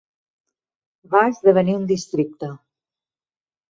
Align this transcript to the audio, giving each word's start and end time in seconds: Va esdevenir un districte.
Va 1.13 1.23
esdevenir 1.33 1.79
un 1.83 1.87
districte. 1.95 2.53